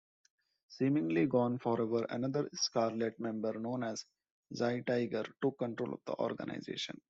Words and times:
Seemingly 0.67 1.27
gone 1.27 1.59
forever, 1.59 2.07
another 2.09 2.49
Scarlet 2.55 3.19
member 3.19 3.53
known 3.59 3.83
as 3.83 4.03
Xi-Tiger 4.57 5.23
took 5.43 5.59
control 5.59 5.93
of 5.93 5.99
the 6.07 6.15
organization. 6.17 6.97